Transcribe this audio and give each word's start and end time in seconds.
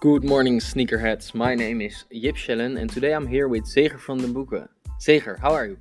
Good 0.00 0.24
morning, 0.24 0.60
sneakerheads. 0.60 1.34
My 1.34 1.54
name 1.54 1.82
is 1.82 2.04
Jip 2.10 2.34
Schellen, 2.34 2.80
and 2.80 2.88
today 2.88 3.12
I'm 3.12 3.26
here 3.26 3.48
with 3.48 3.64
Zeger 3.66 4.00
van 4.00 4.16
den 4.16 4.32
Boeken. 4.32 4.66
Zeger, 4.98 5.38
how 5.38 5.52
are 5.52 5.66
you? 5.66 5.76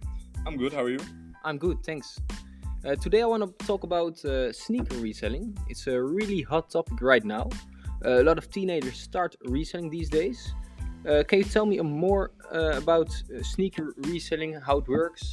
I'm 0.46 0.58
good. 0.58 0.74
How 0.74 0.84
are 0.84 0.90
you? 0.90 1.00
I'm 1.46 1.58
good, 1.58 1.82
thanks. 1.86 2.20
Uh, 2.84 2.96
today 2.96 3.22
I 3.22 3.26
want 3.28 3.44
to 3.44 3.66
talk 3.66 3.84
about 3.84 4.26
uh, 4.26 4.52
sneaker 4.52 4.98
reselling. 4.98 5.58
It's 5.70 5.88
a 5.88 6.02
really 6.02 6.42
hot 6.42 6.70
topic 6.70 7.02
right 7.02 7.24
now. 7.24 7.50
Uh, 8.04 8.20
a 8.20 8.24
lot 8.24 8.38
of 8.38 8.50
teenagers 8.52 9.00
start 9.00 9.38
reselling 9.46 9.90
these 9.90 10.10
days. 10.10 10.54
Uh, 11.08 11.24
can 11.26 11.40
you 11.40 11.46
tell 11.46 11.66
me 11.66 11.80
more 11.80 12.32
uh, 12.54 12.74
about 12.76 13.08
uh, 13.10 13.42
sneaker 13.42 13.94
reselling, 14.00 14.52
how 14.54 14.80
it 14.80 14.88
works? 14.90 15.32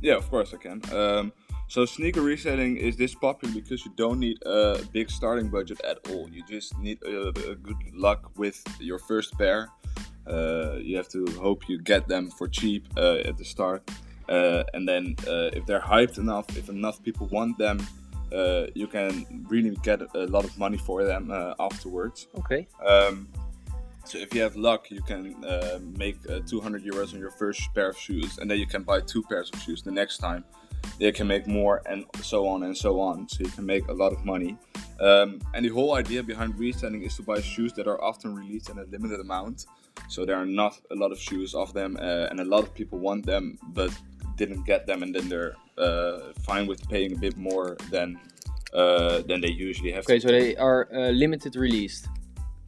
Yeah, 0.00 0.14
of 0.14 0.30
course 0.30 0.54
I 0.54 0.58
can. 0.58 0.80
Um, 0.94 1.32
so 1.68 1.84
sneaker 1.84 2.22
reselling 2.22 2.76
is 2.76 2.96
this 2.96 3.14
popular 3.14 3.54
because 3.54 3.84
you 3.84 3.92
don't 3.96 4.18
need 4.18 4.38
a 4.44 4.80
big 4.92 5.10
starting 5.10 5.48
budget 5.48 5.80
at 5.82 5.98
all. 6.10 6.28
You 6.30 6.42
just 6.48 6.76
need 6.78 6.98
a, 7.02 7.28
a 7.28 7.54
good 7.54 7.76
luck 7.94 8.30
with 8.36 8.62
your 8.80 8.98
first 8.98 9.36
pair. 9.38 9.68
Uh, 10.26 10.76
you 10.80 10.96
have 10.96 11.08
to 11.08 11.26
hope 11.40 11.68
you 11.68 11.80
get 11.80 12.08
them 12.08 12.30
for 12.30 12.48
cheap 12.48 12.86
uh, 12.96 13.18
at 13.24 13.36
the 13.38 13.44
start, 13.44 13.88
uh, 14.28 14.64
and 14.74 14.86
then 14.86 15.14
uh, 15.26 15.48
if 15.52 15.64
they're 15.66 15.80
hyped 15.80 16.18
enough, 16.18 16.44
if 16.56 16.68
enough 16.68 17.02
people 17.02 17.26
want 17.28 17.56
them, 17.56 17.78
uh, 18.32 18.66
you 18.74 18.86
can 18.86 19.46
really 19.48 19.74
get 19.82 20.02
a 20.14 20.26
lot 20.26 20.44
of 20.44 20.56
money 20.58 20.76
for 20.76 21.04
them 21.04 21.30
uh, 21.30 21.54
afterwards. 21.58 22.28
Okay. 22.38 22.66
Um, 22.86 23.28
so 24.04 24.16
if 24.16 24.34
you 24.34 24.40
have 24.40 24.56
luck, 24.56 24.90
you 24.90 25.02
can 25.02 25.44
uh, 25.44 25.78
make 25.98 26.16
uh, 26.30 26.40
200 26.46 26.82
euros 26.82 27.12
on 27.12 27.20
your 27.20 27.30
first 27.30 27.60
pair 27.74 27.90
of 27.90 27.98
shoes, 27.98 28.38
and 28.38 28.50
then 28.50 28.58
you 28.58 28.66
can 28.66 28.82
buy 28.82 29.00
two 29.00 29.22
pairs 29.22 29.50
of 29.52 29.60
shoes 29.60 29.82
the 29.82 29.90
next 29.90 30.18
time. 30.18 30.44
You 30.98 31.12
can 31.12 31.26
make 31.26 31.46
more, 31.46 31.82
and 31.86 32.04
so 32.22 32.46
on 32.46 32.64
and 32.64 32.76
so 32.76 33.00
on. 33.00 33.28
So 33.28 33.44
you 33.44 33.50
can 33.50 33.66
make 33.66 33.86
a 33.88 33.92
lot 33.92 34.12
of 34.12 34.24
money. 34.24 34.56
Um, 35.00 35.40
and 35.54 35.64
the 35.64 35.68
whole 35.68 35.94
idea 35.94 36.22
behind 36.22 36.58
reselling 36.58 37.02
is 37.02 37.14
to 37.16 37.22
buy 37.22 37.40
shoes 37.40 37.72
that 37.74 37.86
are 37.86 38.02
often 38.02 38.34
released 38.34 38.68
in 38.70 38.78
a 38.78 38.84
limited 38.84 39.20
amount. 39.20 39.66
So 40.08 40.24
there 40.24 40.36
are 40.36 40.46
not 40.46 40.80
a 40.90 40.94
lot 40.94 41.12
of 41.12 41.18
shoes 41.18 41.54
of 41.54 41.72
them, 41.72 41.96
uh, 42.00 42.30
and 42.30 42.40
a 42.40 42.44
lot 42.44 42.62
of 42.64 42.74
people 42.74 42.98
want 42.98 43.26
them, 43.26 43.58
but 43.74 43.92
didn't 44.36 44.64
get 44.64 44.86
them, 44.86 45.02
and 45.02 45.14
then 45.14 45.28
they're 45.28 45.54
uh, 45.76 46.32
fine 46.42 46.66
with 46.66 46.88
paying 46.88 47.12
a 47.12 47.16
bit 47.16 47.36
more 47.36 47.76
than 47.90 48.18
uh, 48.72 49.22
than 49.22 49.40
they 49.40 49.50
usually 49.50 49.92
have. 49.92 50.04
Okay, 50.04 50.20
so 50.20 50.28
they 50.28 50.56
are 50.56 50.88
uh, 50.92 51.10
limited 51.10 51.56
released. 51.56 52.08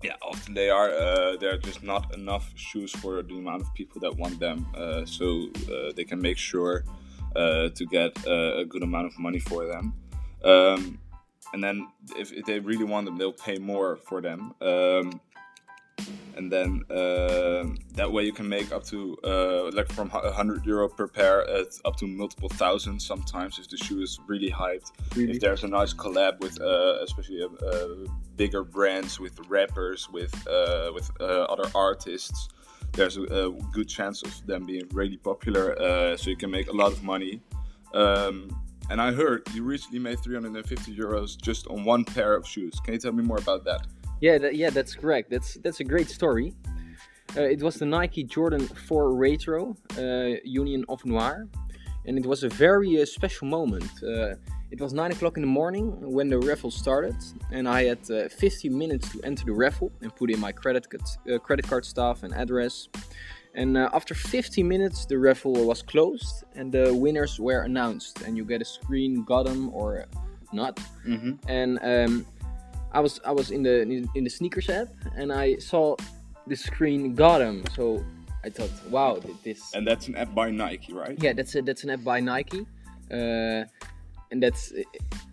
yeah, 0.02 0.14
often 0.22 0.54
they 0.54 0.70
are. 0.70 0.90
Uh, 0.90 1.36
there 1.36 1.52
are 1.54 1.58
just 1.58 1.82
not 1.82 2.14
enough 2.14 2.52
shoes 2.54 2.92
for 2.92 3.22
the 3.22 3.36
amount 3.36 3.62
of 3.62 3.74
people 3.74 4.00
that 4.00 4.14
want 4.16 4.38
them, 4.38 4.66
uh, 4.74 5.04
so 5.04 5.48
uh, 5.70 5.92
they 5.94 6.04
can 6.04 6.20
make 6.20 6.38
sure 6.38 6.84
to 7.34 7.86
get 7.90 8.26
uh, 8.26 8.58
a 8.58 8.64
good 8.64 8.82
amount 8.82 9.06
of 9.06 9.18
money 9.18 9.38
for 9.38 9.66
them. 9.66 9.94
Um, 10.44 10.98
and 11.52 11.62
then, 11.62 11.88
if, 12.16 12.32
if 12.32 12.44
they 12.46 12.60
really 12.60 12.84
want 12.84 13.06
them, 13.06 13.16
they'll 13.16 13.32
pay 13.32 13.58
more 13.58 13.96
for 13.96 14.20
them. 14.20 14.54
Um, 14.60 15.20
and 16.36 16.50
then 16.50 16.82
um 16.90 17.78
that 17.94 18.10
way 18.10 18.24
you 18.24 18.32
can 18.32 18.48
make 18.48 18.72
up 18.72 18.84
to 18.84 19.16
uh, 19.24 19.70
like 19.72 19.90
from 19.92 20.08
100 20.08 20.64
euro 20.64 20.88
per 20.88 21.06
pair 21.06 21.44
it's 21.48 21.80
up 21.84 21.96
to 21.96 22.06
multiple 22.06 22.48
thousands 22.48 23.04
sometimes 23.04 23.58
if 23.58 23.68
the 23.68 23.76
shoe 23.76 24.00
is 24.00 24.18
really 24.26 24.50
hyped 24.50 24.92
Really? 25.16 25.32
if 25.32 25.40
there's 25.40 25.64
a 25.64 25.68
nice 25.68 25.92
collab 25.92 26.40
with 26.40 26.60
uh, 26.60 27.02
especially 27.02 27.42
uh, 27.42 27.66
uh, 27.66 27.88
bigger 28.36 28.64
brands 28.64 29.20
with 29.20 29.38
rappers 29.48 30.08
with 30.10 30.34
uh, 30.46 30.90
with 30.94 31.10
uh, 31.20 31.42
other 31.52 31.68
artists 31.74 32.48
there's 32.92 33.16
a, 33.16 33.22
a 33.22 33.52
good 33.72 33.88
chance 33.88 34.22
of 34.22 34.46
them 34.46 34.66
being 34.66 34.86
really 34.92 35.16
popular 35.16 35.80
uh, 35.80 36.16
so 36.16 36.30
you 36.30 36.36
can 36.36 36.50
make 36.50 36.68
a 36.68 36.76
lot 36.76 36.92
of 36.92 37.02
money 37.02 37.40
um, 37.94 38.48
and 38.90 39.00
I 39.00 39.12
heard 39.12 39.42
you 39.54 39.62
recently 39.62 40.00
made 40.00 40.18
350 40.18 40.96
euros 40.96 41.40
just 41.40 41.66
on 41.68 41.84
one 41.84 42.04
pair 42.04 42.34
of 42.34 42.46
shoes. 42.46 42.80
Can 42.80 42.94
you 42.94 43.00
tell 43.00 43.12
me 43.12 43.22
more 43.22 43.38
about 43.38 43.64
that? 43.64 43.86
Yeah, 44.20 44.36
that, 44.38 44.56
yeah, 44.56 44.70
that's 44.70 44.94
correct. 44.94 45.30
That's 45.30 45.54
that's 45.54 45.80
a 45.80 45.84
great 45.84 46.10
story. 46.10 46.54
Uh, 47.36 47.42
it 47.42 47.62
was 47.62 47.76
the 47.76 47.86
Nike 47.86 48.24
Jordan 48.24 48.66
4 48.66 49.14
Retro 49.14 49.76
uh, 49.96 50.40
Union 50.44 50.84
Off 50.88 51.04
Noir, 51.04 51.46
and 52.06 52.18
it 52.18 52.26
was 52.26 52.44
a 52.44 52.48
very 52.48 53.00
uh, 53.00 53.04
special 53.04 53.46
moment. 53.46 53.90
Uh, 54.02 54.34
it 54.70 54.80
was 54.80 54.92
9 54.92 55.10
o'clock 55.12 55.36
in 55.36 55.42
the 55.42 55.48
morning 55.48 55.86
when 56.00 56.28
the 56.28 56.38
raffle 56.38 56.70
started, 56.70 57.16
and 57.50 57.68
I 57.68 57.84
had 57.84 58.08
uh, 58.10 58.28
15 58.28 58.76
minutes 58.76 59.10
to 59.12 59.20
enter 59.24 59.44
the 59.44 59.52
raffle 59.52 59.90
and 60.00 60.14
put 60.14 60.30
in 60.30 60.38
my 60.38 60.52
credit 60.52 60.88
card, 60.88 61.02
uh, 61.32 61.38
credit 61.38 61.66
card 61.66 61.84
stuff 61.84 62.22
and 62.22 62.32
address. 62.34 62.88
And 63.54 63.76
uh, 63.76 63.90
after 63.92 64.14
15 64.14 64.66
minutes, 64.66 65.06
the 65.06 65.18
raffle 65.18 65.54
was 65.66 65.82
closed 65.82 66.44
and 66.54 66.70
the 66.70 66.94
winners 66.94 67.40
were 67.40 67.62
announced, 67.62 68.22
and 68.22 68.36
you 68.36 68.44
get 68.44 68.62
a 68.62 68.64
screen, 68.64 69.24
got 69.24 69.46
them 69.46 69.70
or 69.74 70.06
not 70.52 70.80
Mm-hmm. 71.06 71.32
and 71.48 71.78
um, 71.82 72.26
I 72.92 73.00
was 73.00 73.20
I 73.24 73.32
was 73.32 73.50
in 73.50 73.62
the 73.62 73.82
in 73.82 74.24
the 74.24 74.30
SNKRS 74.30 74.68
app 74.68 74.88
and 75.16 75.32
I 75.32 75.56
saw 75.58 75.96
the 76.46 76.56
screen 76.56 77.14
got 77.14 77.38
them. 77.38 77.62
So 77.76 78.04
I 78.44 78.50
thought, 78.50 78.70
wow, 78.88 79.20
this 79.44 79.74
And 79.74 79.86
that's 79.86 80.08
an 80.08 80.16
app 80.16 80.34
by 80.34 80.50
Nike, 80.50 80.92
right? 80.92 81.16
yeah, 81.20 81.32
that's 81.32 81.54
a, 81.54 81.62
that's 81.62 81.84
an 81.84 81.90
app 81.90 82.02
by 82.02 82.20
Nike, 82.20 82.66
uh, 83.10 83.64
and 84.30 84.42
that's 84.42 84.72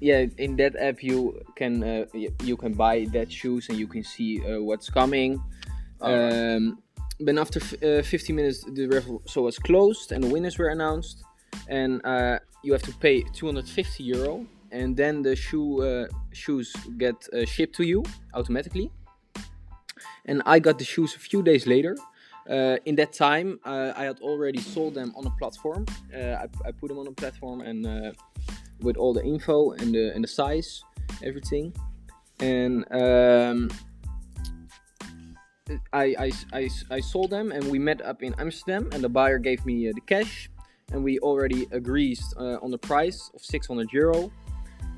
yeah. 0.02 0.26
In 0.38 0.58
that 0.58 0.76
app, 0.76 1.02
you 1.02 1.42
can 1.56 1.84
uh, 1.84 2.06
you 2.44 2.58
can 2.58 2.74
buy 2.74 3.08
that 3.14 3.32
shoes 3.32 3.70
and 3.70 3.78
you 3.78 3.88
can 3.88 4.04
see 4.04 4.42
uh, 4.46 4.62
what's 4.62 4.90
coming. 4.90 5.42
Alright. 6.02 6.34
Um, 6.34 6.84
then 7.20 7.40
after 7.40 7.60
uh, 7.60 8.04
15 8.04 8.36
minutes, 8.36 8.64
the 8.64 8.88
raffle 8.88 9.22
so 9.26 9.44
was 9.44 9.58
closed 9.58 10.12
and 10.12 10.24
the 10.24 10.30
winners 10.30 10.58
were 10.58 10.70
announced, 10.70 11.24
and 11.68 12.06
uh, 12.06 12.40
you 12.64 12.74
have 12.74 12.84
to 12.84 12.94
pay 12.94 13.24
250 13.34 14.04
euro, 14.04 14.46
and 14.72 14.96
then 14.96 15.22
the 15.22 15.36
shoe 15.36 15.82
uh, 15.82 16.08
shoes 16.34 16.76
get 16.98 17.16
uh, 17.34 17.46
shipped 17.46 17.76
to 17.76 17.84
you 17.84 18.04
automatically. 18.34 18.92
And 20.26 20.44
I 20.46 20.60
got 20.60 20.78
the 20.78 20.84
shoes 20.84 21.16
a 21.16 21.20
few 21.20 21.42
days 21.42 21.66
later. 21.66 21.96
Uh, 22.50 22.78
in 22.86 22.96
that 22.96 23.12
time, 23.12 23.60
uh, 23.66 23.92
I 23.96 24.04
had 24.06 24.20
already 24.22 24.60
sold 24.60 24.94
them 24.94 25.14
on 25.16 25.26
a 25.28 25.32
platform. 25.32 25.86
Uh, 26.16 26.44
I, 26.44 26.48
I 26.66 26.72
put 26.72 26.88
them 26.88 26.98
on 26.98 27.08
a 27.08 27.12
platform 27.12 27.62
and 27.62 27.86
uh, 27.86 28.12
with 28.82 28.96
all 28.96 29.14
the 29.14 29.24
info 29.24 29.72
and 29.72 29.94
the 29.94 30.14
and 30.16 30.24
the 30.24 30.28
size, 30.28 30.82
everything, 31.24 31.74
and 32.40 32.86
um, 32.92 33.70
I, 35.94 36.16
I, 36.20 36.32
I, 36.54 36.70
I 36.92 37.00
sold 37.00 37.32
them 37.32 37.52
and 37.52 37.70
we 37.70 37.80
met 37.80 38.02
up 38.02 38.24
in 38.24 38.34
Amsterdam 38.40 38.90
and 38.92 39.04
the 39.04 39.10
buyer 39.10 39.40
gave 39.40 39.66
me 39.66 39.90
uh, 39.90 39.94
the 39.94 40.02
cash 40.02 40.50
and 40.92 41.04
we 41.04 41.20
already 41.20 41.68
agreed 41.72 42.20
uh, 42.38 42.58
on 42.62 42.72
the 42.72 42.78
price 42.78 43.30
of 43.34 43.44
600 43.44 43.92
euro 43.92 44.32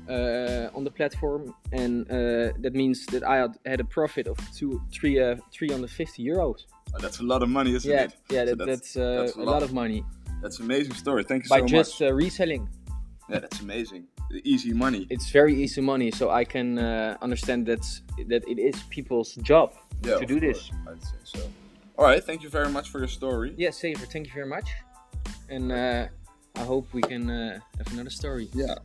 uh, 0.08 0.68
on 0.74 0.84
the 0.84 0.90
platform 0.90 1.54
and 1.72 2.06
uh, 2.10 2.52
that 2.58 2.72
means 2.74 3.06
that 3.06 3.22
I 3.24 3.36
had, 3.36 3.58
had 3.64 3.80
a 3.80 3.84
profit 3.84 4.26
of 4.26 4.38
two, 4.56 4.80
three, 4.92 5.20
uh, 5.20 5.36
350 5.52 6.24
euros. 6.24 6.66
Oh, 6.94 6.98
that's 6.98 7.20
a 7.20 7.22
lot 7.22 7.42
of 7.42 7.48
money, 7.48 7.74
isn't 7.74 7.90
Yeah, 7.90 8.04
it? 8.04 8.16
yeah, 8.30 8.44
So 8.46 8.54
that, 8.54 8.66
that's, 8.66 8.96
uh, 8.96 9.22
that's 9.22 9.36
a 9.36 9.42
lot 9.42 9.62
of 9.62 9.72
money 9.72 10.04
That's 10.42 10.58
an 10.58 10.64
amazing 10.64 10.94
story. 10.94 11.22
Thank 11.24 11.44
you 11.44 11.48
by 11.50 11.58
so 11.58 11.62
much. 11.64 11.72
By 11.72 11.78
just 11.78 12.02
uh, 12.02 12.12
reselling. 12.12 12.68
Yeah, 13.28 13.38
that's 13.40 13.60
amazing. 13.60 14.06
Easy 14.44 14.72
money. 14.72 15.06
It's 15.10 15.30
very 15.30 15.54
easy 15.54 15.80
money, 15.80 16.10
so 16.10 16.30
I 16.30 16.44
can 16.44 16.78
uh, 16.78 17.16
understand 17.20 17.66
that's, 17.66 18.02
that 18.28 18.42
it 18.48 18.58
is 18.58 18.74
people's 18.90 19.34
job 19.36 19.74
yeah, 20.02 20.16
to 20.16 20.22
of 20.22 20.28
do 20.28 20.40
this. 20.40 20.70
I'd 20.88 21.02
say 21.02 21.20
so. 21.24 21.40
All 21.98 22.06
right, 22.06 22.22
thank 22.24 22.42
you 22.42 22.48
very 22.48 22.70
much 22.70 22.88
for 22.90 22.98
your 22.98 23.08
story. 23.08 23.54
Yeah, 23.56 23.68
Zeger, 23.68 24.06
thank 24.10 24.26
you 24.26 24.32
very 24.32 24.48
much. 24.48 24.68
And 25.48 25.70
uh, 25.70 26.06
I 26.56 26.60
hope 26.60 26.86
we 26.92 27.02
can 27.02 27.28
uh, 27.28 27.60
have 27.78 27.92
another 27.92 28.10
story. 28.10 28.48
Yeah. 28.54 28.76